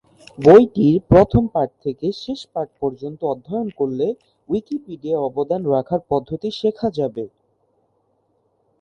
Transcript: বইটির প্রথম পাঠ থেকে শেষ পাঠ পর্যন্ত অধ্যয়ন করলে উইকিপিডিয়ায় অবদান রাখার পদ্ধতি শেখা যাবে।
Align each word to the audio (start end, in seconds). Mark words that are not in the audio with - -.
বইটির 0.37 0.95
প্রথম 1.11 1.43
পাঠ 1.55 1.69
থেকে 1.83 2.07
শেষ 2.23 2.39
পাঠ 2.53 2.67
পর্যন্ত 2.81 3.19
অধ্যয়ন 3.33 3.69
করলে 3.79 4.07
উইকিপিডিয়ায় 4.49 5.23
অবদান 5.27 5.61
রাখার 5.73 6.01
পদ্ধতি 6.11 6.49
শেখা 6.59 6.87
যাবে। 6.99 7.25